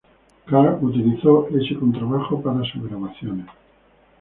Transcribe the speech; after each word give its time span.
Karr 0.47 0.79
utilizó 0.81 1.47
ese 1.49 1.75
contrabajo 1.75 2.41
para 2.41 2.63
sus 2.67 2.81
grabaciones. 2.89 3.45